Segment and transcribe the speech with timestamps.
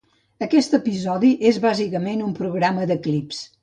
[0.45, 3.49] Aquest episodi és bàsicament un programa de clips.